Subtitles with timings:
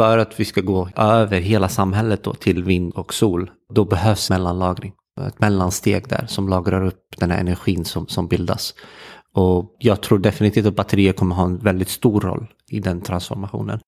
[0.00, 4.30] för att vi ska gå över hela samhället då till vind och sol, då behövs
[4.30, 4.92] mellanlagring.
[5.26, 8.74] Ett mellansteg där som lagrar upp den här energin som, som bildas.
[9.34, 13.80] Och jag tror definitivt att batterier kommer ha en väldigt stor roll i den transformationen.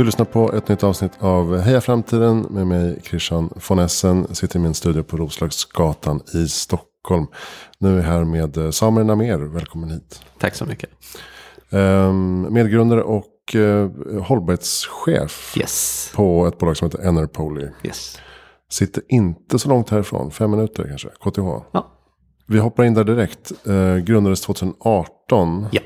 [0.00, 4.34] Du lyssnar på ett nytt avsnitt av Heja Framtiden med mig Christian von Essen.
[4.34, 7.26] Sitter i min studio på Roslagsgatan i Stockholm.
[7.78, 9.38] Nu är jag här med eh, Samuel Namer.
[9.38, 10.22] Välkommen hit.
[10.38, 10.90] Tack så mycket.
[11.70, 13.90] Um, medgrundare och uh,
[14.22, 16.12] hållbarhetschef yes.
[16.14, 17.68] på ett bolag som heter Enerpoly.
[17.82, 18.18] Yes.
[18.70, 21.64] Sitter inte så långt härifrån, fem minuter kanske, KTH.
[21.72, 21.92] Ja.
[22.46, 23.52] Vi hoppar in där direkt.
[23.68, 25.66] Uh, grundades 2018.
[25.72, 25.80] Ja.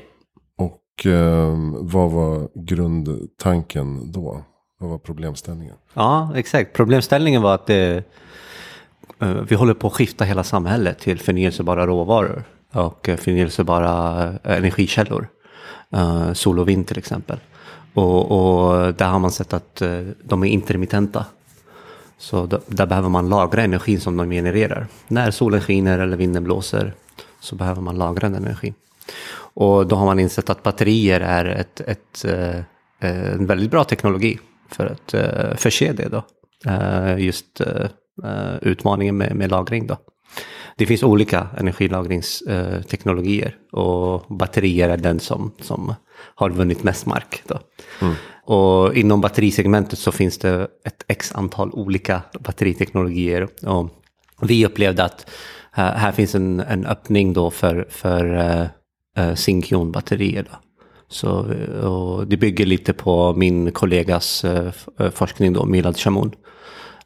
[0.95, 4.43] Och eh, vad var grundtanken då?
[4.79, 5.75] Vad var problemställningen?
[5.93, 6.73] Ja, exakt.
[6.73, 8.03] Problemställningen var att det,
[9.19, 14.57] eh, vi håller på att skifta hela samhället till förnyelsebara råvaror och eh, förnyelsebara eh,
[14.57, 15.27] energikällor.
[16.33, 17.39] Sol och vind till exempel.
[17.93, 19.81] Och, och, där har man sett att
[20.23, 21.25] de är intermittenta.
[22.17, 24.87] Så då, där behöver man lagra energin som de genererar.
[25.07, 26.93] När solen skiner eller vinden blåser
[27.39, 28.73] så behöver man lagra den energin.
[29.55, 32.59] Och då har man insett att batterier är ett, ett, eh,
[32.99, 34.39] en väldigt bra teknologi
[34.69, 36.23] för att uh, förse det då.
[36.67, 37.61] Uh, just
[38.61, 39.97] utmaningen med, med lagring då.
[40.77, 45.93] Det finns olika energilagringsteknologier och batterier är den som, som
[46.35, 47.43] har vunnit mest mark.
[47.47, 47.59] Då.
[48.01, 48.13] Mm.
[48.43, 53.47] Och inom batterisegmentet så finns det ett x antal olika batteriteknologier.
[53.65, 53.89] Och
[54.41, 55.29] vi upplevde att
[55.71, 58.69] här finns en, en öppning då för, för
[59.15, 60.47] eh, zinkjonbatterier.
[61.07, 61.29] Så,
[61.87, 66.31] och det bygger lite på min kollegas eh, eh, forskning då, Milad Shamoun.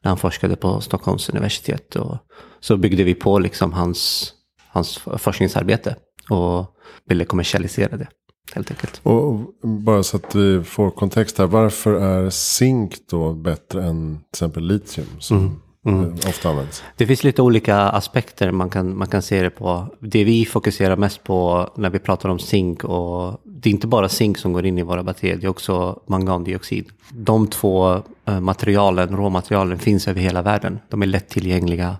[0.02, 1.96] När han forskade på Stockholms universitet.
[1.96, 2.18] Och,
[2.60, 4.34] så byggde vi på liksom hans,
[4.68, 5.96] hans forskningsarbete
[6.30, 6.66] och
[7.06, 8.08] ville kommersialisera det.
[8.54, 9.02] Helt enkelt.
[9.04, 11.46] Och bara så att vi får kontext här.
[11.46, 15.08] Varför är zink då bättre än till exempel litium?
[15.20, 15.62] Som mm.
[15.86, 16.14] Mm.
[16.14, 16.84] ofta används.
[16.96, 19.88] Det finns lite olika aspekter man kan, man kan se det på.
[20.00, 24.10] Det vi fokuserar mest på när vi pratar om zink och det är inte bara
[24.10, 26.90] zink som går in i våra batterier, det är också mangandioxid.
[27.12, 30.80] De två eh, materialen, råmaterialen finns över hela världen.
[30.90, 31.98] De är lättillgängliga.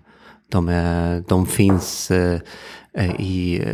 [0.50, 2.40] De, är, de finns eh,
[2.94, 3.66] eh, i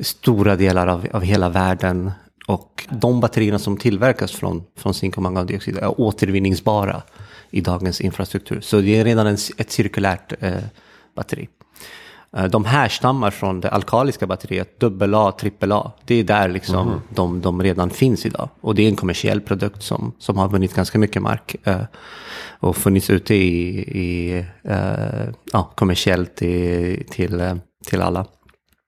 [0.00, 2.10] stora delar av, av hela världen.
[2.46, 7.02] Och de batterierna som tillverkas från, från zink och mangandioxid är återvinningsbara
[7.50, 8.60] i dagens infrastruktur.
[8.60, 10.52] Så det är redan en, ett cirkulärt eh,
[11.16, 11.48] batteri.
[12.36, 15.92] Eh, de härstammar från det alkaliska batteriet, AA, AAA.
[16.04, 17.00] Det är där liksom mm.
[17.08, 18.48] de, de redan finns idag.
[18.60, 21.56] Och det är en kommersiell produkt som, som har vunnit ganska mycket mark.
[21.64, 21.82] Eh,
[22.60, 27.54] och funnits ute i, i eh, ja, kommersiellt i, till, eh,
[27.86, 28.26] till alla.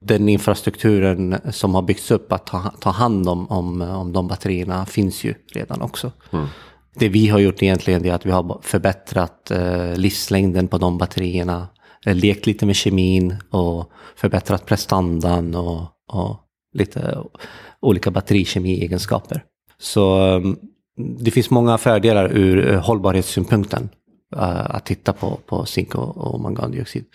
[0.05, 4.85] Den infrastrukturen som har byggts upp att ta, ta hand om, om, om de batterierna
[4.85, 6.11] finns ju redan också.
[6.31, 6.47] Mm.
[6.95, 11.67] Det vi har gjort egentligen är att vi har förbättrat eh, livslängden på de batterierna.
[12.05, 16.39] Lekt lite med kemin och förbättrat prestandan och, och
[16.73, 17.17] lite
[17.79, 19.43] olika batterikemiegenskaper.
[19.79, 20.57] Så mm,
[21.19, 23.89] det finns många fördelar ur eh, hållbarhetssynpunkten
[24.35, 27.05] eh, att titta på, på zink och, och mangandioxid.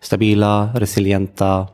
[0.00, 1.68] Stabila, resilienta,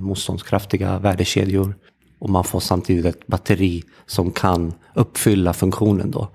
[0.00, 1.74] motståndskraftiga värdekedjor.
[2.20, 6.28] Och man får samtidigt ett batteri som kan uppfylla funktionen då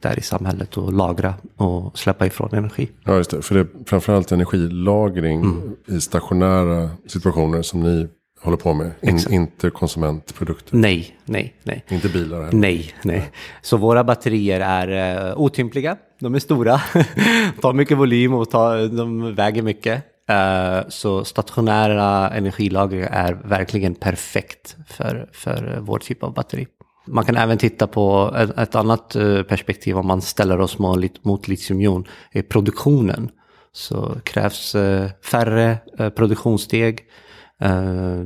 [0.00, 2.90] där i samhället och lagra och släppa ifrån energi.
[3.04, 3.42] Ja, just det.
[3.42, 5.76] För det är framförallt energilagring mm.
[5.86, 8.08] i stationära situationer som ni
[8.42, 8.90] håller på med.
[9.00, 10.76] In, inte konsumentprodukter.
[10.76, 11.84] Nej, nej, nej.
[11.88, 12.58] Inte bilar heller.
[12.58, 13.30] Nej, nej.
[13.62, 15.96] Så våra batterier är uh, otympliga.
[16.20, 16.78] De är stora,
[17.60, 20.04] tar mycket volym och tar, de väger mycket.
[20.30, 26.66] Uh, så stationära energilager är verkligen perfekt för, för vår typ av batteri.
[27.12, 31.48] Man kan även titta på ett, annat eh, perspektiv om man ställer oss mot, mot
[31.48, 33.30] litiumjon, är produktionen.
[33.72, 37.00] Så krävs eh, färre eh, produktionssteg.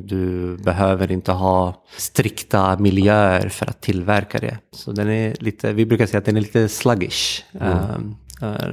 [0.05, 4.59] Du behöver inte ha strikta miljöer för att tillverka det.
[4.73, 8.15] Så den är lite, vi brukar säga att den är lite sluggish, mm.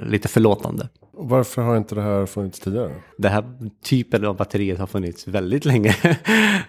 [0.05, 0.89] lite förlåtande.
[1.13, 2.91] Varför har inte det här funnits tidigare?
[3.17, 3.43] Den här
[3.83, 5.95] typen av batterier har funnits väldigt länge.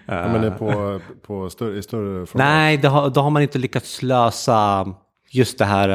[0.05, 2.47] ja, men är på, på större, i större format?
[2.47, 4.93] Nej, det har, då har man inte lyckats lösa
[5.31, 5.89] just det här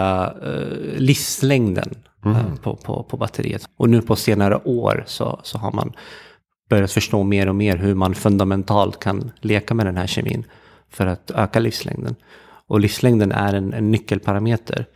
[0.47, 2.37] uh, livslängden mm.
[2.37, 3.63] uh, på, på, på batteriet.
[3.77, 5.93] Och nu på senare år så, så har man
[6.69, 10.45] börjat förstå mer och mer hur man fundamentalt kan leka med den här kemin
[10.91, 12.17] för att öka livslängden.
[12.67, 14.87] Och livslängden är en, en nyckelparameter.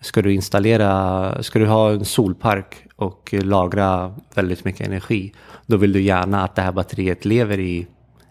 [0.00, 5.32] Ska du installera, ska du ha en solpark och lagra väldigt mycket energi,
[5.66, 7.86] då vill du gärna att det här batteriet lever i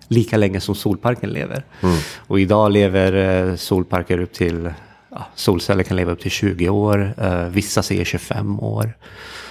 [0.08, 1.66] lika länge som solparken lever.
[1.82, 1.98] Mm.
[2.18, 4.74] Och idag lever eh, solparker upp till,
[5.12, 8.98] ja, solceller kan leva upp till 20 år, uh, vissa säger 25 år.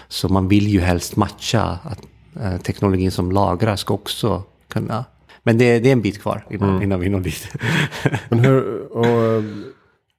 [0.09, 2.00] Så man vill ju helst matcha att
[2.44, 5.05] uh, teknologin som lagrar ska också kunna
[5.43, 6.82] men det, det, är en bit kvar innan, mm.
[6.82, 7.49] innan vi når dit.
[8.29, 9.43] Men hur, och,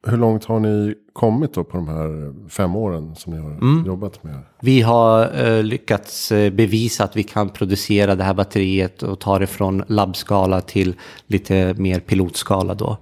[0.08, 3.86] hur långt har ni kommit då på de här fem åren som ni har mm.
[3.86, 4.40] jobbat med?
[4.62, 9.40] Vi har uh, lyckats uh, bevisa att vi kan producera det här batteriet och ta
[9.40, 10.96] det från labbskala till
[11.28, 12.98] lite mer pilotskala då.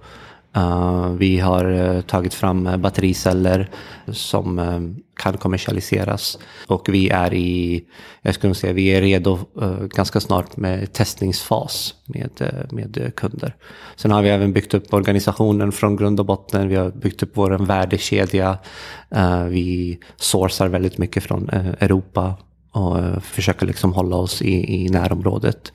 [0.58, 3.70] Uh, vi har uh, tagit fram eh, battericeller
[4.12, 6.38] som kan kommersialiseras.
[6.66, 7.84] Och vi är i,
[8.22, 9.38] jag skulle säga, vi är redo
[9.94, 12.30] ganska snart med testningsfas med,
[12.70, 13.54] med kunder.
[13.96, 16.68] Sen har vi även byggt upp organisationen från grund och botten.
[16.68, 18.58] Vi har byggt upp vår värdekedja.
[19.48, 22.34] vi sourcar väldigt mycket från Europa
[22.72, 25.72] och försöker liksom hålla oss i, i närområdet.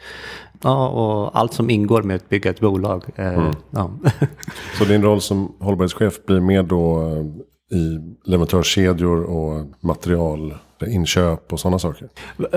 [0.64, 3.04] Ja, och allt som ingår med att bygga ett bolag.
[3.16, 3.52] Eh, mm.
[3.70, 3.92] Ja.
[4.78, 10.54] Så din roll som hållbarhetschef blir mer då eh, i leverantörskedjor och material,
[10.88, 12.10] inköp och sådana saker?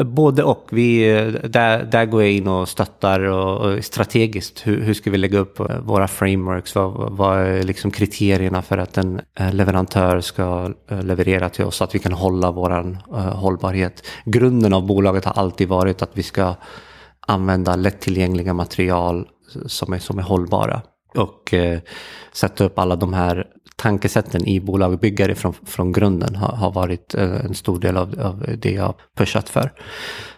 [0.05, 0.69] Både och.
[0.71, 1.09] Vi,
[1.45, 4.67] där, där går jag in och stöttar och, och strategiskt.
[4.67, 6.75] Hur, hur, ska vi lägga upp våra frameworks?
[6.75, 11.77] Vad, vad är liksom kriterierna för att en eh, leverantör ska eh, leverera till oss?
[11.77, 14.07] Så att vi kan hålla vår uh, eh, hållbarhet.
[14.25, 16.55] Grunden av bolaget har alltid varit att vi ska
[17.27, 19.29] använda lättillgängliga material
[19.67, 20.83] som är, som är hållbara.
[21.15, 21.79] Och eh,
[22.33, 23.47] sätta upp alla de här
[23.87, 28.21] tankesätten i bolag byggare från, från grunden har, har varit eh, en stor del av,
[28.21, 29.73] av, det jag pushat för.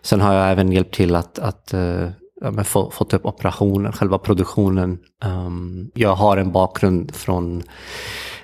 [0.03, 2.11] Sen har jag även hjälpt till att, att eh,
[2.41, 4.99] ja, få, fått upp operationen, själva produktionen.
[5.25, 7.63] Um, jag har en bakgrund från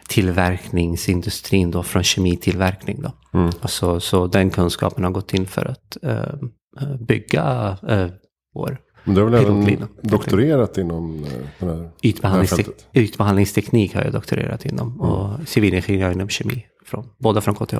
[0.08, 3.38] tillverkningsindustrin då, från kemitillverkning då.
[3.38, 3.52] Mm.
[3.64, 8.08] Så, så den kunskapen har gått in för att uh, bygga uh,
[8.54, 14.12] vår Men du har väl även doktorerat inom eh, den här, Ytbehandlingstek Ytbehandlingsteknik har jag
[14.12, 14.88] doktorerat inom.
[14.88, 15.00] Mm.
[15.00, 16.66] Och civilingenjör inom kemi.
[16.86, 17.74] Från, båda från KTH.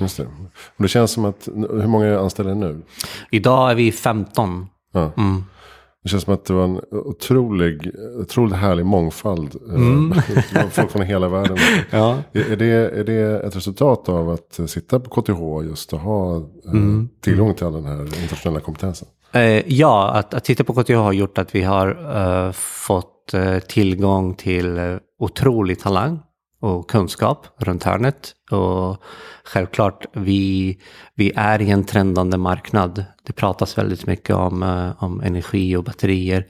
[0.00, 0.26] Just det.
[0.76, 2.82] Och det känns som att, hur många är anställda nu?
[3.30, 4.66] Idag är vi 15.
[4.92, 5.12] Ja.
[5.16, 5.44] Mm.
[6.02, 7.90] Det känns som att det var en otrolig,
[8.20, 9.56] otroligt härlig mångfald.
[9.68, 10.12] Eh, mm.
[10.70, 11.56] folk från hela världen.
[11.90, 12.18] ja.
[12.32, 16.70] är, det, är det ett resultat av att sitta på KTH just och ha eh,
[16.70, 17.08] mm.
[17.20, 19.08] tillgång till all den här internationella kompetensen?
[19.32, 23.58] Eh, ja, att, att titta på KTH har gjort att vi har uh, fått uh,
[23.58, 26.20] tillgång till otrolig talang
[26.60, 28.34] och kunskap runt hörnet.
[28.50, 28.96] Och
[29.44, 30.78] självklart, vi,
[31.14, 33.04] vi är i en trendande marknad.
[33.22, 36.46] Det pratas väldigt mycket om, om energi och batterier.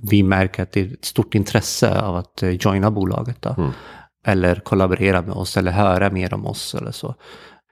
[0.00, 3.42] Vi märker att det är ett stort intresse av att joina bolaget.
[3.42, 3.54] Då.
[3.58, 3.70] Mm.
[4.26, 7.14] Eller kollaborera med oss eller höra mer om oss eller så.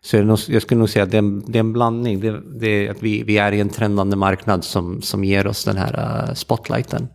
[0.01, 2.21] Så jag skulle nog säga att det är en, det är en blandning.
[2.21, 5.77] Det, det att vi, vi är i en trendande marknad som, som ger oss den
[5.77, 7.09] här uh, spotlighten.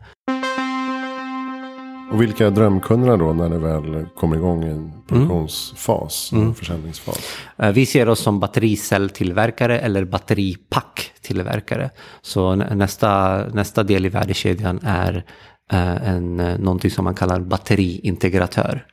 [2.12, 6.48] Och vilka är drömkunderna då när det väl kommer igång i en produktionsfas, mm.
[6.48, 7.38] en försäljningsfas?
[7.64, 11.90] Uh, vi ser oss som battericelltillverkare eller batteripack-tillverkare.
[12.22, 15.26] Så nästa, nästa del i värdekedjan är
[15.74, 18.86] uh, en, någonting som man kallar batteriintegratör.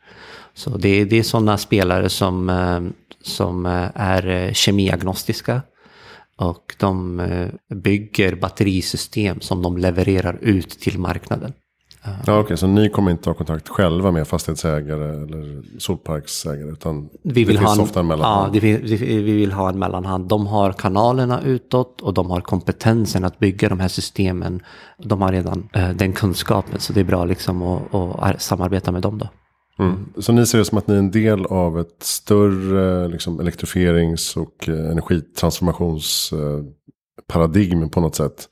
[0.54, 2.50] Så det, det är sådana spelare som
[3.22, 5.62] som eh, är eh, kemiagnostiska.
[6.36, 11.52] Och de eh, bygger batterisystem som de levererar ut till marknaden.
[12.02, 16.70] Ja, Okej, okay, så ni kommer inte ha kontakt själva med fastighetsägare eller solparksägare?
[16.70, 18.56] Utan vi vill det finns ha en, ofta en mellanhand?
[18.56, 20.28] Ja, vi, vi vill ha en mellanhand.
[20.28, 24.62] De har kanalerna utåt och de har kompetensen att bygga de här systemen.
[24.98, 29.02] De har redan eh, den kunskapen så det är bra liksom att, att samarbeta med
[29.02, 29.28] dem då.
[29.80, 30.06] Mm.
[30.18, 34.36] Så ni ser det som att ni är en del av ett större liksom, elektrifierings
[34.36, 38.48] och eh, energitransformationsparadigm på något sätt.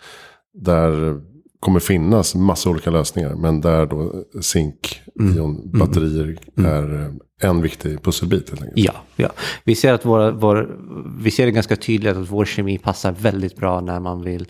[0.54, 1.20] Där
[1.61, 3.35] kommer finnas massa olika lösningar.
[3.35, 5.37] Men där då zink, mm.
[5.37, 6.73] ion, batterier mm.
[6.73, 7.11] är eh,
[7.50, 8.50] en viktig pusselbit.
[8.50, 8.87] Helt enkelt.
[8.87, 9.30] Ja, ja,
[9.64, 10.78] vi ser att våra, vår,
[11.20, 14.47] vi ser det ganska tydligt att vår kemi passar väldigt bra när man vill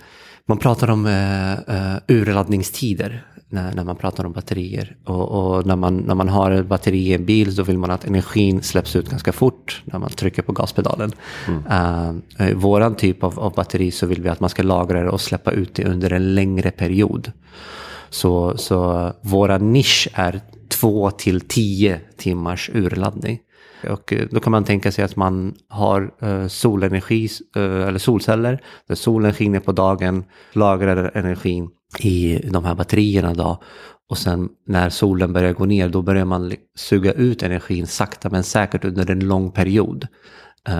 [0.48, 4.96] man pratar om uh, uh, urladdningstider när, när man pratar om batterier.
[5.04, 7.90] Och, och, när, man, när man har ett batteri i en bil så vill man
[7.90, 11.12] att energin släpps ut ganska fort när man trycker på gaspedalen.
[11.48, 12.22] Mm.
[12.40, 15.20] Uh, våran typ av, av batteri så vill vi att man ska lagra det och
[15.20, 17.32] släppa ut det under en längre period.
[18.10, 23.38] Så, så våra nisch är två till tio timmars urladdning.
[23.90, 26.10] Och då kan man tänka sig att man har
[26.48, 33.62] solenergi eller solceller där solen skiner på dagen, lagrar energin i de här batterierna då.
[34.10, 38.42] Och sen när solen börjar gå ner då börjar man suga ut energin sakta men
[38.42, 40.06] säkert under en lång period.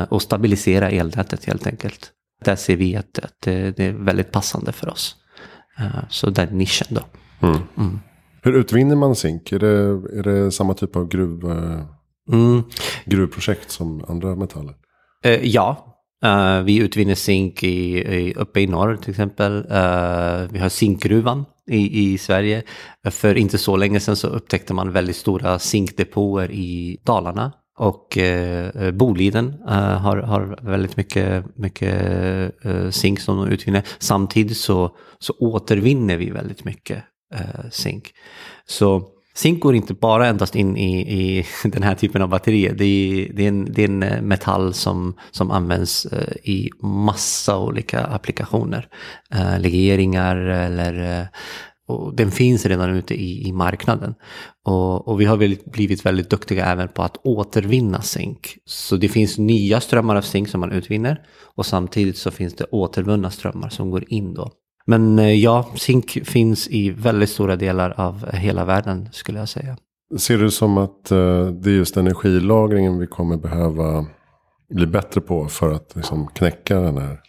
[0.09, 2.11] Och stabilisera elnätet helt enkelt.
[2.45, 5.17] Där ser vi att, att det är väldigt passande för oss.
[6.09, 7.01] Så den nischen då.
[7.47, 7.61] Mm.
[7.77, 7.99] Mm.
[8.43, 9.53] Hur utvinner man zink?
[9.53, 9.69] Är det,
[10.19, 11.41] är det samma typ av gruv,
[12.33, 12.63] mm.
[13.05, 14.75] gruvprojekt som andra metaller?
[15.27, 19.57] Uh, ja, uh, vi utvinner zink i, i, uppe i norr till exempel.
[19.57, 22.63] Uh, vi har zinkgruvan i, i Sverige.
[23.11, 27.53] För inte så länge sedan så upptäckte man väldigt stora zinkdepåer i Dalarna.
[27.79, 33.83] Och eh, Boliden eh, har, har väldigt mycket, mycket eh, zink som de utvinner.
[33.99, 37.05] Samtidigt så, så återvinner vi väldigt mycket
[37.35, 38.13] eh, zink.
[38.67, 39.03] Så
[39.39, 42.75] zink går inte bara endast in i, i den här typen av batterier.
[42.75, 46.71] Det är, det är, en, det är en eh, metall som, som används eh, i
[46.83, 48.89] massa olika applikationer.
[49.35, 51.29] Eh, legeringar eller
[51.89, 54.15] och den finns redan ute i, i marknaden.
[54.65, 58.57] Och, och vi har väldigt, blivit väldigt duktiga även på att återvinna zink.
[58.65, 61.21] Så det finns nya strömmar av zink som man utvinner
[61.55, 64.53] och samtidigt så finns det återvunna strömmar som går in då.
[64.89, 69.77] Men eh, ja, zink finns i väldigt stora delar av hela världen skulle jag säga.
[70.19, 74.07] Ser du som att uh, det är just energilagringen vi kommer behöva
[74.71, 77.21] bli bättre på för att liksom, knäcka den här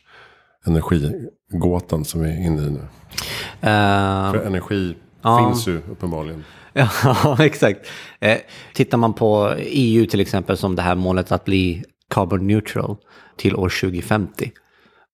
[0.66, 2.80] energigåtan som vi är inne i nu?
[2.80, 6.44] Uh, för energi uh, finns ju uppenbarligen.
[6.74, 7.88] Ja, exakt.
[8.20, 8.38] Eh,
[8.74, 12.98] tittar man på EU till exempel som det här målet att bli carbon neutral
[13.38, 14.52] till år 2050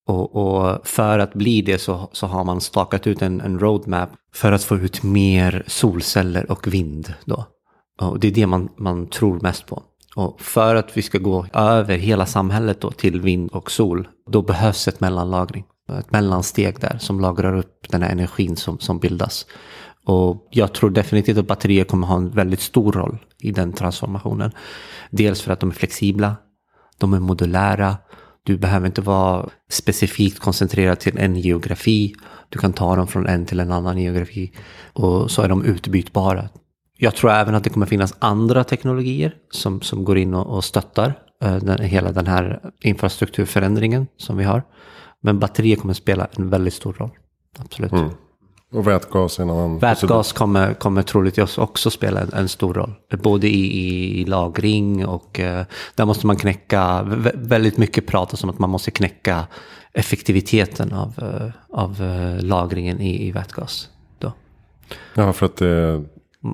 [0.08, 4.10] och, och, för att bli det så, så har man stakat ut en, en, roadmap
[4.34, 7.14] för att få ut mer solceller och vind.
[7.26, 7.46] Då.
[8.02, 9.84] Och det är det man, man tror mest på.
[10.16, 14.42] Och för att vi ska gå över hela samhället då till vind och sol, då
[14.42, 15.66] behövs ett mellanlagring.
[16.00, 19.46] Ett mellansteg där som lagrar upp den här energin som, som bildas.
[20.06, 24.52] Och jag tror definitivt att batterier kommer ha en väldigt stor roll i den transformationen.
[25.10, 26.36] Dels för att de är flexibla,
[26.98, 27.98] de är modulära,
[28.46, 32.16] du behöver inte vara specifikt koncentrerad till en geografi.
[32.50, 34.52] Du kan ta dem från en till en annan geografi
[34.94, 36.50] och så är de utbytbara.
[36.98, 40.64] Jag tror även att det kommer finnas andra teknologier som, som går in och, och
[40.64, 41.14] stöttar
[41.46, 44.64] uh, den, hela den här infrastrukturförändringen som vi har.
[45.22, 47.12] Men batterier kommer spela en väldigt stor roll.
[47.60, 47.92] Absolut.
[47.92, 48.10] Mm.
[48.76, 49.80] Och vätgas är en annan.
[49.80, 52.94] Vätgas kommer, kommer troligtvis också spela en, en, stor roll.
[53.24, 55.66] Både i, i lagring och eh,
[55.96, 57.04] där måste man knäcka,
[57.34, 59.48] väldigt mycket pratas om att man måste knäcka
[59.94, 63.90] effektiviteten av, eh, av eh, lagringen i, i vätgas.
[64.20, 64.32] Då.
[65.14, 66.04] Ja, för att det,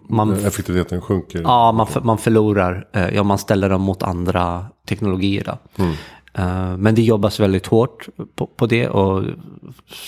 [0.10, 1.42] man, effektiviteten sjunker.
[1.42, 5.44] Ja, man, man förlorar, eh, ja man ställer dem mot andra teknologier.
[5.44, 5.84] Då.
[5.84, 5.96] Mm.
[6.34, 9.24] Eh, men det jobbas väldigt hårt på, på, det och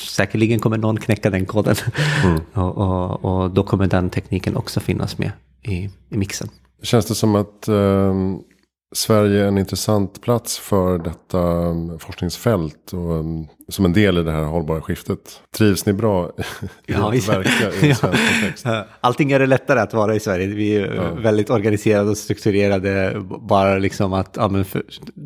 [0.10, 1.76] säkerligen kommer någon knäcka den koden.
[2.24, 2.40] Mm.
[2.54, 6.50] och, och, och, då kommer den tekniken också finnas med i, i mixen.
[6.82, 8.44] Känns det som att um,
[8.94, 14.32] Sverige en intressant plats för detta um, forskningsfält och um, som en del i det
[14.32, 15.42] här hållbara skiftet.
[15.58, 16.32] Trivs ni bra
[16.62, 18.66] i ja, att verka i svensk kontext?
[19.02, 20.48] Allting är det lättare att vara i Sverige.
[20.48, 21.14] Vi är ja.
[21.14, 23.22] väldigt organiserade och strukturerade.
[23.42, 24.64] Bara liksom att ja,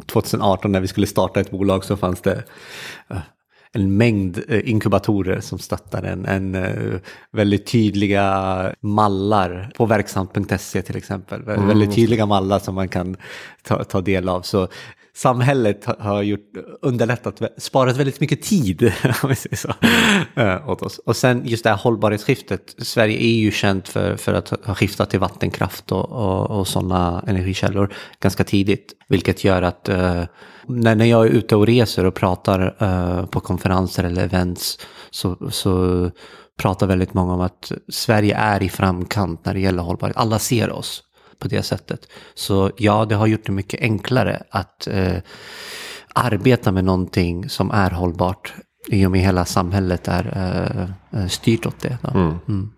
[0.06, 2.44] 2018 när vi skulle starta ett bolag så fanns det
[3.78, 7.00] en mängd eh, inkubatorer som stöttar en, en eh,
[7.32, 11.42] väldigt tydliga mallar på verksamt.se till exempel.
[11.42, 11.68] Mm.
[11.68, 13.18] Väldigt tydliga mallar som man kan
[13.64, 14.42] ta, ta del av.
[14.42, 14.68] Så
[15.18, 18.84] samhället har gjort, underlättat, sparat väldigt mycket tid
[19.24, 19.74] om vi säger så,
[20.42, 21.00] eh, åt oss.
[21.06, 22.76] Och sen just det här hållbarhetsskiftet.
[22.78, 27.24] Sverige är ju känt för, för att ha skiftat till vattenkraft och, och, och sådana
[27.28, 28.94] energikällor ganska tidigt.
[29.10, 30.24] Vilket gör att uh,
[30.68, 35.50] när, när jag är ute och reser och pratar uh, på konferenser eller events så,
[35.52, 36.12] så
[36.58, 40.18] pratar väldigt många om att Sverige är i framkant när det gäller hållbarhet.
[40.18, 41.04] Alla ser oss
[41.40, 42.08] på det sättet.
[42.36, 45.18] Så ja, det har gjort det mycket enklare att eh,
[46.16, 48.54] arbeta med någonting som är hållbart
[48.88, 51.98] i och med hela samhället är eh, eh styrt åt det.
[52.14, 52.36] Mm.
[52.48, 52.72] Mm.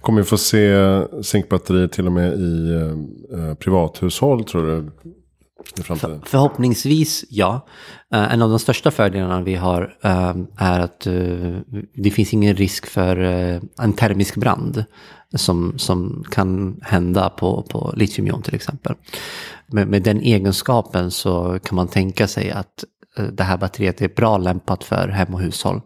[0.00, 0.74] Kommer vi få se
[1.22, 2.72] zinkbatterier till och med i
[3.32, 4.90] eh, privathushåll tror du?
[5.82, 7.66] För, förhoppningsvis ja.
[8.14, 11.58] Uh, en av de största fördelarna vi har uh, är att uh,
[11.94, 13.16] det finns ingen risk för
[13.78, 14.84] en termisk brand
[15.34, 18.94] som, som kan hända på, på litiumjon till exempel.
[19.66, 22.84] Med, med den egenskapen så kan man tänka sig att
[23.32, 25.80] det här batteriet är bra lämpat för hem och hushåll.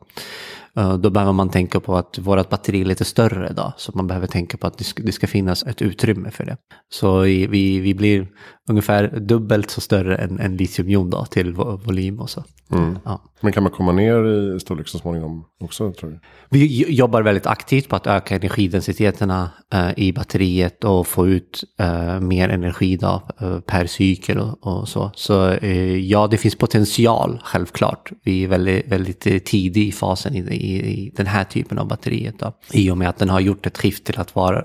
[1.00, 4.26] Då behöver man tänka på att vårt batteri är lite större idag, så man behöver
[4.26, 6.56] tänka på att det ska, det ska finnas ett utrymme för det.
[6.92, 8.28] Så vi, vi blir
[8.68, 12.44] ungefär dubbelt så större än, än litiumjon då till vo volym och så.
[12.72, 12.98] Mm.
[13.04, 13.22] Ja.
[13.40, 14.24] Men kan man komma ner
[14.56, 16.20] i storlek så småningom också tror du?
[16.50, 22.20] Vi jobbar väldigt aktivt på att öka energidensiteterna uh, i batteriet och få ut uh,
[22.20, 25.10] mer energi då, uh, per cykel och, och så.
[25.14, 25.56] Så
[26.00, 28.12] ja, det finns potential självklart.
[28.24, 32.38] Vi är väldigt, väldigt tidig i fasen i, i, i den här typen av batteriet.
[32.38, 32.52] Då.
[32.72, 34.64] I och med att den har gjort ett skift till att vara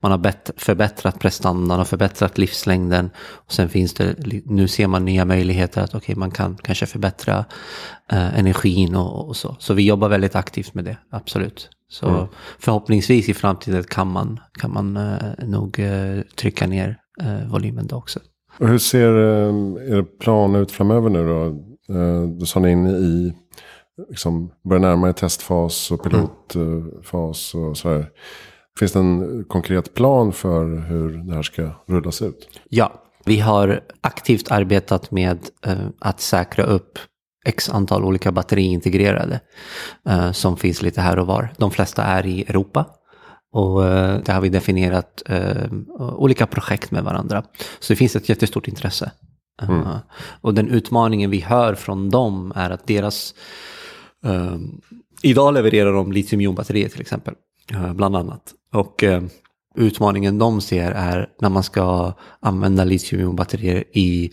[0.00, 3.10] man har förbättrat prestandan och förbättrat livslängden.
[3.26, 4.14] Och sen finns det,
[4.44, 7.44] nu ser man nya möjligheter att okay, man kan kanske förbättra
[8.12, 9.56] eh, energin och, och, så.
[9.58, 11.70] Så vi jobbar väldigt aktivt med det, absolut.
[11.88, 12.26] Så mm.
[12.58, 17.96] förhoppningsvis i framtiden kan man, kan man eh, nog eh, trycka ner eh, volymen då
[17.96, 18.20] också.
[18.58, 21.46] Och hur ser eh, er plan ut framöver nu då?
[21.94, 23.34] Eh, du sa ni in i
[24.08, 26.28] liksom börjar närma er testfas och mm.
[26.52, 28.10] pilotfas och sådär.
[28.78, 32.60] Finns det en konkret plan för hur det här ska rullas ut?
[32.68, 36.98] Ja, vi har aktivt arbetat med eh, att säkra upp
[37.46, 39.40] x antal olika batteriintegrerade
[40.08, 41.52] eh, som finns lite här och var.
[41.56, 42.86] De flesta är i Europa.
[43.52, 45.22] Och eh, där har vi definierat
[45.98, 47.44] olika projekt med varandra.
[47.80, 49.10] Så det finns ett jättestort intresse.
[49.62, 49.88] Mm.
[50.40, 53.34] Och den utmaningen vi hör från dem är att deras...
[55.22, 57.34] Idag levererar de litiumjonbatterier till exempel.
[57.94, 58.54] Bland annat.
[58.72, 59.04] Och
[59.76, 64.30] utmaningen de ser är när man ska använda litiumjonbatterier i,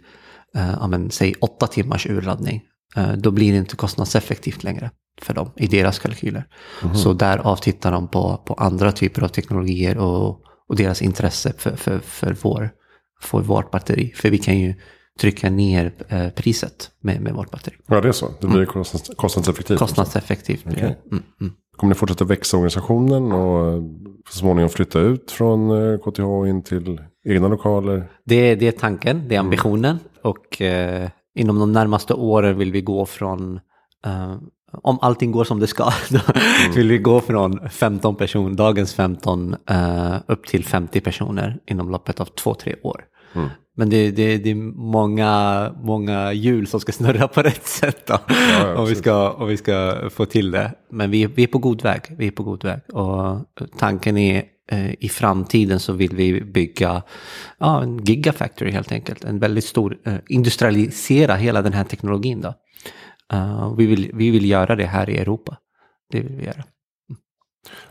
[0.56, 2.62] eh, men, säg åtta timmars urladdning.
[2.96, 6.48] Eh, då blir det inte kostnadseffektivt längre för dem i deras kalkyler.
[6.84, 6.96] Mm.
[6.96, 11.76] Så där avtittar de på, på andra typer av teknologier och, och deras intresse för,
[11.76, 12.70] för, för, vår,
[13.22, 14.14] för vårt batteri.
[14.16, 14.76] För vi kan ju
[15.20, 17.76] trycka ner eh, priset med, med vårt batteri.
[17.88, 18.30] Ja, det är så.
[18.42, 18.84] Det blir mm.
[19.16, 19.80] kostnadseffektivt.
[19.80, 20.68] Kostnadseffektivt.
[20.68, 20.96] Okay.
[21.12, 21.54] Mm, mm.
[21.76, 23.84] Kommer ni fortsätta växa organisationen och
[24.30, 28.10] så småningom flytta ut från KTH in till egna lokaler?
[28.26, 29.92] Det, det är tanken, det är ambitionen.
[29.92, 30.00] Mm.
[30.22, 33.60] Och eh, inom de närmaste åren vill vi gå från
[34.06, 34.36] eh,
[34.82, 36.20] om allting går som det ska, då
[36.64, 36.76] mm.
[36.76, 42.20] vill vi gå från 15 personer, dagens 15, uh, upp till 50 personer inom loppet
[42.20, 43.06] av två, tre år.
[43.34, 43.50] Mm.
[43.76, 44.56] Men det, det, det är
[44.92, 49.48] många, många hjul som ska snurra på rätt sätt då, ja, om, vi ska, om
[49.48, 50.72] vi ska få till det.
[50.92, 52.02] Men vi, vi är på god väg.
[52.18, 52.80] Vi är på god väg.
[52.94, 53.40] Och
[53.78, 57.04] tanken är eh, i framtiden så vill vi bygga
[57.58, 59.24] ja, en gigafactory helt enkelt.
[59.24, 62.54] En väldigt stor, eh, industrialisera hela den här teknologin då.
[63.34, 65.58] Uh, vi, vill, vi vill göra det här i Europa.
[66.12, 66.64] Det vill vi göra.
[67.10, 67.22] Mm.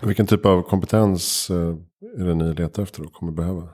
[0.00, 1.76] Vilken typ av kompetens uh,
[2.18, 3.68] är det ni letar efter och kommer behöva?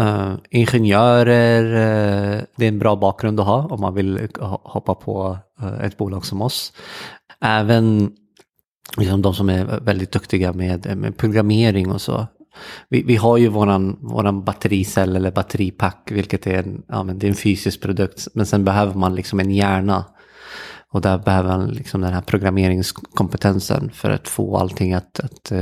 [0.00, 4.28] Uh, ingenjörer, uh, det är en bra bakgrund att ha om man vill
[4.62, 6.72] hoppa på uh, ett bolag som oss.
[7.40, 8.12] Även
[8.96, 12.26] liksom, de som är väldigt duktiga med, med programmering och så.
[12.88, 17.26] Vi, vi, har ju våran, våran battericell eller batteripack, vilket är en, ja, men det
[17.26, 18.28] är en fysisk produkt.
[18.34, 20.04] Men sen behöver man liksom en hjärna.
[20.92, 25.52] Och där behöver man liksom den här programmeringskompetensen för att få allting att, att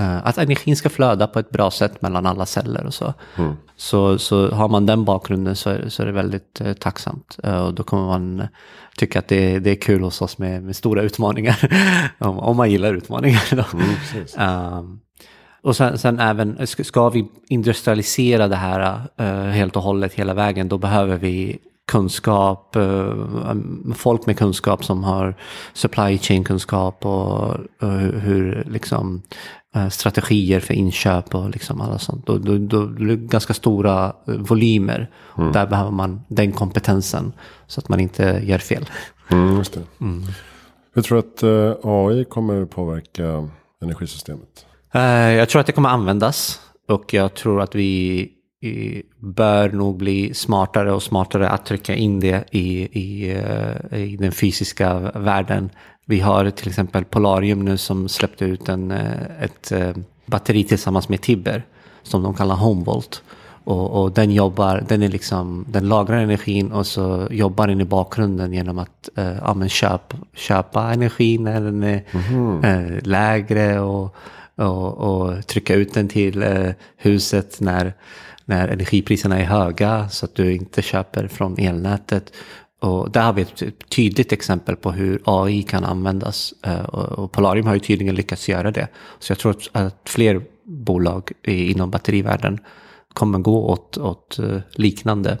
[0.00, 3.14] Uh, att energin ska flöda på ett bra sätt mellan alla celler och så.
[3.36, 3.56] Mm.
[3.82, 7.38] Så, så har man den bakgrunden så, är, så är det väldigt uh, tacksamt.
[7.46, 8.48] Uh, och då kommer man
[8.96, 11.70] tycka att det, det är kul hos oss med, med stora utmaningar.
[12.18, 13.42] om, om, man gillar utmaningar.
[13.50, 13.64] Då.
[14.38, 15.00] Mm,
[15.62, 19.08] och sen, sen, även, ska vi industrialisera det här
[19.50, 22.76] helt och hållet hela vägen, då behöver vi kunskap,
[23.94, 25.34] folk med kunskap som har
[25.72, 27.56] supply chain kunskap och
[28.22, 29.22] hur liksom
[29.74, 32.26] Eh, strategier för inköp och liksom alla sånt.
[32.26, 35.10] Då, då, då blir det ganska stora eh, volymer.
[35.38, 35.52] Mm.
[35.52, 37.32] Där behöver man den kompetensen
[37.66, 38.90] så att man inte gör fel.
[39.28, 39.82] Mm, just det.
[40.00, 40.24] Mm.
[40.94, 43.48] Hur tror du att AI kommer påverka
[43.82, 44.66] energisystemet?
[45.38, 48.30] Jag tror att det kommer användas och jag tror att vi
[49.18, 53.30] bör nog bli smartare och smartare att trycka in det i, i,
[53.90, 55.70] i den fysiska världen
[56.04, 59.92] vi har till exempel Polarium nu som släppte ut en, eh, ett eh,
[60.26, 61.62] batteri tillsammans med Tibber
[62.02, 63.22] som de kallar Homevolt.
[63.64, 67.84] Och, och, den jobbar, den är liksom, den lagrar energin och så jobbar den i
[67.84, 72.64] bakgrunden genom att eh, ja, köp, köpa energi när den är mm.
[72.64, 74.16] eh, lägre och,
[74.56, 77.94] och, och, trycka ut den till eh, huset när,
[78.52, 82.32] när energipriserna är höga så att du inte köper från elnätet.
[82.80, 86.54] Och där har vi ett tydligt exempel på hur AI kan användas.
[86.62, 88.88] Eh, och Polarium har ju tydligen lyckats göra det.
[89.18, 92.58] Så jag tror att fler bolag inom batterivärlden
[93.14, 95.38] kommer gå åt, åt eh, liknande.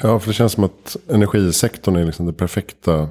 [0.00, 3.08] Ja, för det känns som att energisektorn är liksom det perfekta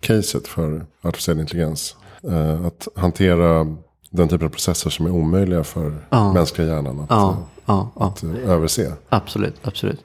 [0.00, 1.96] caset för artificiell intelligens.
[2.28, 3.76] Eh, att hantera
[4.16, 6.32] den typen av processer som är omöjliga för ja.
[6.32, 8.92] mänskliga hjärnan att, ja, ja, att överse.
[9.08, 10.04] Absolut, absolut.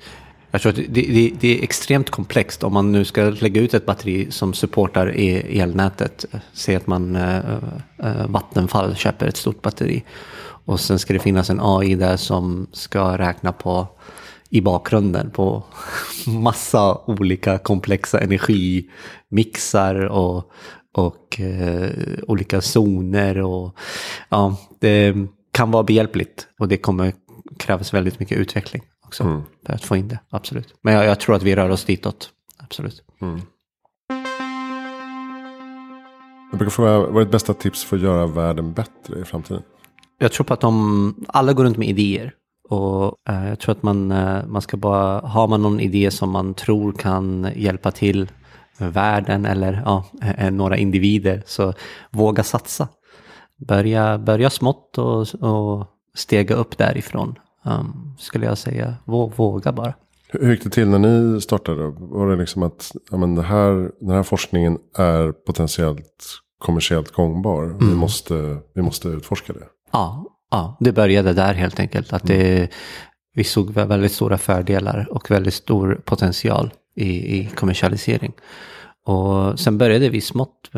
[0.52, 3.74] Jag tror att det, det, det, är extremt komplext om man nu ska lägga ut
[3.74, 6.26] ett batteri som supportar e, elnätet.
[6.54, 7.39] Säg att man äh,
[8.28, 10.04] Vattenfall köper ett stort batteri.
[10.65, 13.88] Och sen ska det finnas en AI där som ska räkna på
[14.50, 15.63] i bakgrunden på
[16.28, 20.52] massa olika komplexa energimixar och,
[20.93, 21.91] och eh,
[22.27, 23.38] olika zoner.
[23.38, 23.77] Och,
[24.30, 25.15] ja, det
[25.51, 27.13] kan vara behjälpligt och det kommer
[27.60, 29.41] krävas väldigt mycket utveckling också mm.
[29.65, 30.75] för att få in det, absolut.
[30.82, 33.04] Men jag, jag, tror att vi rör oss ditåt, absolut.
[33.21, 33.41] Mm.
[36.51, 39.62] Jag brukar fråga, vad är ditt bästa tips för att göra världen bättre i framtiden?
[40.19, 42.34] Jag tror på att de, alla går runt med idéer.
[42.69, 46.30] Och eh, jag tror att man, eh, man ska bara, har man någon idé som
[46.30, 48.32] man tror kan hjälpa till
[48.77, 50.05] världen eller ja,
[50.38, 51.73] eh, några individer, så
[52.12, 52.88] våga satsa.
[53.67, 58.95] Börja, börja smått och, och stega upp därifrån, um, skulle jag säga.
[59.05, 59.93] Våga bara.
[60.27, 61.93] Hur gick det till när ni startade?
[61.99, 66.25] Var det liksom att ja, men det här, den här forskningen är potentiellt
[66.60, 67.63] kommersiellt gångbar?
[67.63, 67.89] Mm.
[67.89, 69.65] Vi, måste, vi måste utforska det.
[69.91, 72.13] Ja, ja, det började där helt enkelt.
[72.13, 72.69] Att det, mm.
[73.34, 78.34] vi såg väldigt stora fördelar och väldigt stor potential i, i kommersialisering.
[79.06, 80.69] Och sen började vi smått.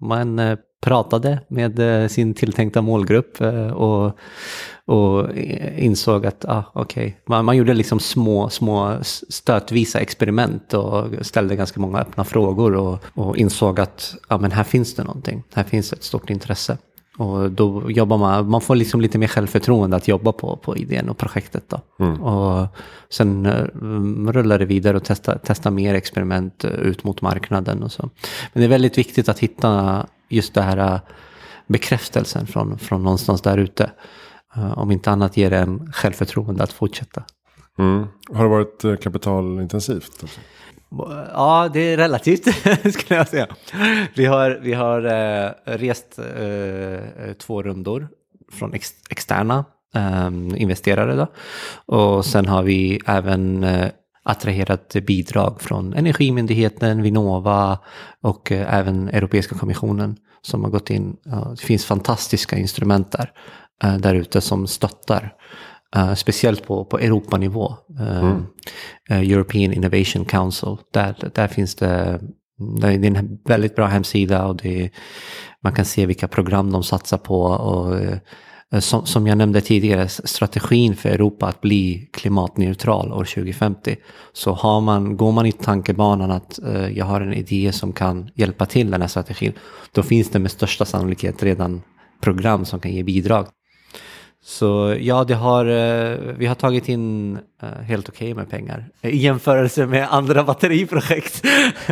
[0.00, 4.18] Man eh, pratade med eh, sin tilltänkta målgrupp eh, och,
[4.84, 5.36] och
[5.76, 7.12] insåg att ah, okay.
[7.26, 12.98] man, man gjorde liksom små, små stötvisa experiment och ställde ganska många öppna frågor och,
[13.14, 15.42] och insåg att ah, men här finns det någonting.
[15.54, 16.78] Här finns ett stort intresse.
[17.18, 21.08] Och då jobbar man, man får liksom lite mer självförtroende att jobba på, på idén
[21.08, 21.64] och projektet.
[21.68, 22.04] Då.
[22.04, 22.20] Mm.
[22.22, 22.68] Och
[23.10, 27.92] sen uh, rullar det vidare och testa, testa mer experiment uh, ut mot marknaden och
[27.92, 28.10] så.
[28.52, 31.00] Men det är väldigt viktigt att hitta just det här uh,
[31.66, 33.90] bekräftelsen från, från någonstans där ute.
[34.74, 37.22] Om inte annat ger det en självförtroende att fortsätta.
[37.78, 38.06] Mm.
[38.32, 40.24] Har det varit kapitalintensivt?
[40.90, 42.44] Ja, det är relativt
[42.94, 43.46] skulle jag säga.
[44.14, 48.08] Vi har, vi har eh, rest eh, två rundor
[48.52, 50.30] från ex, externa eh,
[50.62, 51.16] investerare.
[51.16, 51.26] Då.
[51.94, 53.88] Och sen har vi även eh,
[54.22, 57.78] attraherat bidrag från Energimyndigheten, Vinnova
[58.22, 61.16] och eh, även Europeiska kommissionen som har gått in.
[61.50, 63.32] det finns fantastiska instrument där,
[63.82, 65.34] eh, där ute som stöttar
[65.96, 67.74] Uh, speciellt på, på Europanivå.
[68.00, 68.46] Uh, mm.
[69.10, 70.76] uh, European Innovation Council.
[70.92, 72.20] Där, där finns det,
[72.80, 74.90] det är en väldigt bra hemsida och det,
[75.62, 77.42] man kan se vilka program de satsar på.
[77.42, 78.00] Och,
[78.82, 83.96] som, som jag nämnde tidigare, strategin för Europa att bli klimatneutral år 2050.
[84.32, 86.58] Så har man, går man i tankebanan att
[86.92, 89.52] jag har en idé som kan hjälpa till den här strategin,
[89.92, 91.82] då finns det med största sannolikhet redan
[92.20, 93.46] program som kan ge bidrag
[94.48, 98.88] så ja, det har, eh, vi har tagit in eh, helt okej okay med pengar
[99.02, 101.44] i jämförelse med andra batteriprojekt.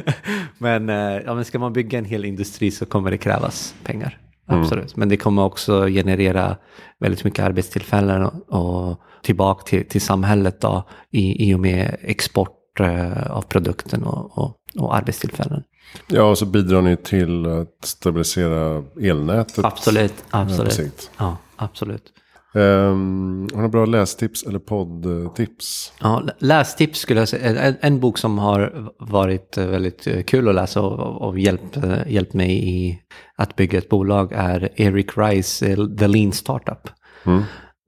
[0.59, 4.19] men, eh, ja, men ska man bygga en hel industri så kommer det krävas pengar.
[4.49, 4.63] Mm.
[4.63, 4.97] Absolut.
[4.97, 6.57] Men det kommer också generera
[7.01, 12.81] väldigt mycket arbetstillfällen och, och tillbaka till, till samhället då, i, i och med export
[13.27, 15.63] av produkten och, och, och arbetstillfällen.
[16.07, 19.65] Ja, och så bidrar ni till att stabilisera elnätet.
[19.65, 21.11] Absolut, absolut.
[21.17, 22.13] Ja, absolut.
[22.57, 25.93] Um, har du bra lästips eller poddtips?
[26.01, 27.63] Ja, lästips skulle jag säga.
[27.63, 32.69] En, en, bok som har varit väldigt kul att läsa och, och hjälpt, hjälpt mig
[32.69, 33.01] i
[33.37, 36.89] att bygga ett bolag är Eric Rice, eh, The Lean Startup.
[37.25, 37.43] Mm.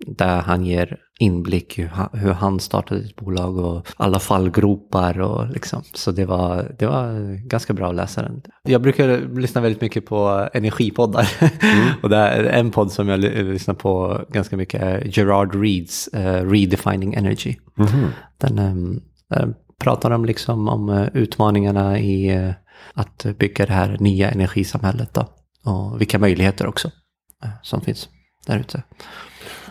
[0.06, 5.82] Där han ger inblick i hur han startade ett bolag och alla fallgropar och liksom.
[5.94, 8.42] Så det var, det var ganska bra att läsa den.
[8.62, 11.30] Jag brukar lyssna väldigt mycket på energipoddar.
[11.40, 11.88] Mm.
[12.02, 16.50] och det är en podd som jag lyssnar på ganska mycket är Gerard Reeds uh,
[16.50, 17.56] Redefining Energy.
[17.78, 18.08] Mm.
[18.38, 22.52] Den, um, pratar de liksom om uh, utmaningarna i uh,
[22.94, 25.28] att bygga det här nya energisamhället då.
[25.64, 26.90] Och vilka möjligheter också
[27.62, 28.08] som finns
[28.46, 28.82] där ute.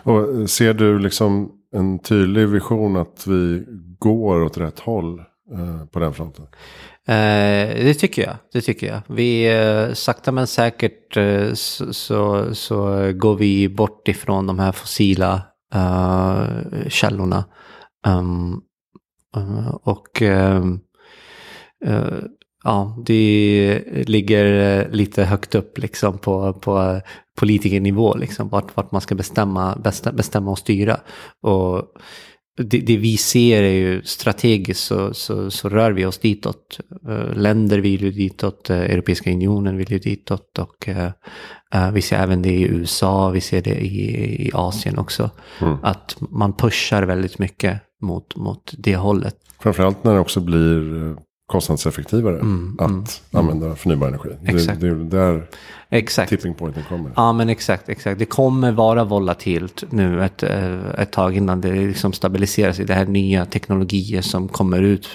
[0.08, 3.64] Och ser du liksom en tydlig vision att vi
[3.98, 5.18] går åt rätt håll
[5.52, 6.46] eh, på den fronten?
[7.08, 8.36] Eh, det tycker jag.
[8.52, 9.00] Det tycker jag.
[9.06, 14.72] Vi eh, sakta men säkert eh, så, så, så, går vi bort ifrån de här
[14.72, 15.42] fossila
[15.74, 17.44] eh, källorna.
[18.06, 18.62] Um,
[19.82, 20.80] och ehm,
[21.84, 22.18] eh,
[22.64, 27.00] ja, det ligger lite högt upp liksom på, på
[27.38, 29.78] politikernivå, liksom, vart, vart man ska bestämma,
[30.12, 31.00] bestämma och styra.
[31.42, 31.82] Och
[32.62, 36.80] det, det, vi ser är ju strategiskt så, så, så, rör vi oss ditåt.
[37.08, 42.16] Eh, länder vill ju ditåt, eh, Europeiska unionen vill ju ditåt och uh, vi ser
[42.16, 45.30] även det i USA, vi ser det i, i Asien också.
[45.60, 45.76] Mm.
[45.82, 49.36] Att man pushar väldigt mycket mot, mot det hållet.
[49.58, 51.16] Framförallt när det också blir
[51.48, 54.28] kostnadseffektivare Mm, att mm, använda förnybar energi.
[54.44, 54.80] Exakt.
[54.80, 55.46] Det, det är där
[55.90, 56.28] Exakt.
[56.28, 57.12] tipping pointen kommer.
[57.16, 58.18] Ja men exakt, exakt.
[58.18, 62.94] Det kommer vara volatilt nu ett, eh, ett tag innan det liksom stabiliseras i det
[62.94, 65.08] här nya teknologier som kommer ut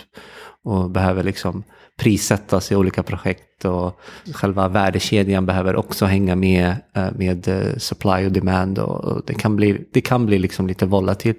[0.64, 1.64] och behöver liksom
[2.00, 4.00] prissättas i olika projekt och
[4.34, 9.56] själva värdekedjan behöver också hänga med eh, med eh, supply och demand och det kan
[9.56, 11.38] bli, det kan bli liksom lite volatilt.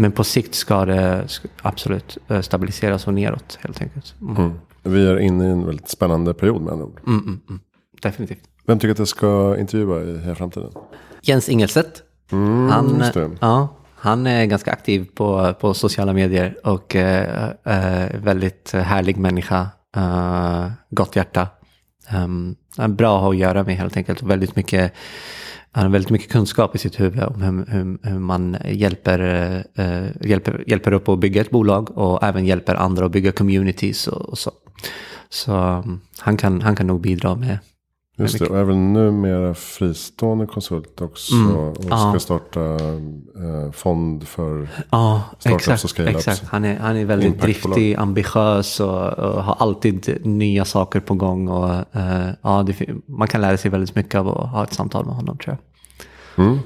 [0.00, 1.28] Men på sikt ska det
[1.62, 4.14] absolut eh, stabiliseras och neråt helt enkelt.
[4.20, 4.36] Mm.
[4.36, 4.52] Mm.
[4.82, 7.00] Vi är inne i en väldigt spännande period med andra ord.
[7.06, 7.60] Mm, mm, mm.
[8.02, 8.42] Definitivt.
[8.66, 10.70] Vem tycker att jag ska intervjua i Heja Framtiden?
[11.22, 12.02] Jens Ingelstedt.
[12.32, 13.02] Mm, Han,
[13.40, 19.68] ja, han är ganska aktiv på, på sociala medier och eh, eh, väldigt härlig människa.
[19.96, 21.48] Eh, gott hjärta.
[22.14, 24.22] Um, han är bra att göra med helt enkelt.
[24.22, 24.92] Väldigt mycket,
[25.72, 29.20] han har väldigt mycket kunskap i sitt huvud om hur, hur, hur man hjälper,
[29.74, 34.08] eh, hjälper, hjälper upp att bygga ett bolag och även hjälper andra att bygga communities
[34.08, 34.50] och, och så.
[35.28, 37.58] Så mm, han, kan, han kan nog bidra med,
[38.20, 41.34] Just det, och även numera fristående konsult också.
[41.34, 42.18] Mm, Och ska ja.
[42.18, 44.68] starta eh, fond för...
[44.90, 46.16] Ja, Startups och scale-ups.
[46.16, 46.44] exakt.
[46.44, 51.48] Han, är, han är väldigt driftig, ambitiös och, och har alltid nya saker på gång.
[51.48, 55.06] Och, eh, ja, det, man kan lära sig väldigt mycket av att ha ett samtal
[55.06, 56.46] med honom tror jag.
[56.46, 56.58] Mm.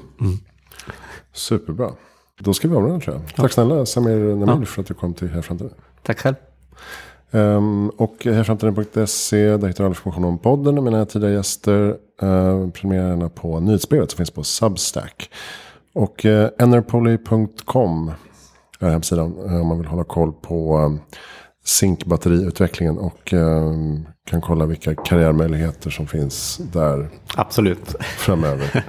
[1.33, 1.91] Superbra.
[2.39, 3.35] Då ska vi avrunda tror jag.
[3.35, 5.73] Tack snälla Samir Namir för att du kom till Heja Framtiden.
[6.03, 6.35] Tack själv.
[7.31, 11.97] Um, och hejaframtiden.se, där hittar du all information om podden och mina tidigare gäster.
[12.23, 15.29] Uh, prenumerera på nyhetsbrevet som finns på Substack.
[15.93, 18.11] Och uh, enerpoly.com
[18.79, 20.99] är hemsidan eh, om man vill hålla koll på um,
[21.65, 27.95] zinkbatteriutvecklingen och um, kan kolla vilka karriärmöjligheter som finns där Absolut.
[28.17, 28.85] framöver.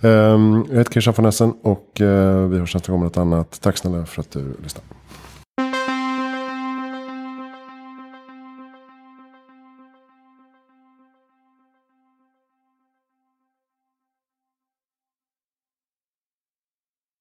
[0.00, 3.60] um, jag heter Christian von Essen och uh, vi hörs nästa gång med något annat.
[3.60, 4.86] Tack snälla för att du lyssnade.